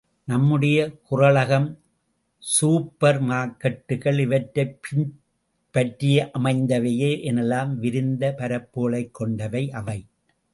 நம்முடைய 0.25 0.97
குறளகம் 1.11 1.75
சூப்பர் 2.39 3.23
மார்க்கெட்டுகள் 3.23 4.19
இவற்றைப் 4.19 4.79
பின்பற்றியமைந்தவையே 4.81 7.31
எனலாம். 7.31 7.75
விரிந்த 7.75 8.33
பரப்புகளைக் 8.37 9.11
கொண்டவை 9.11 9.71
அவை. 9.71 10.05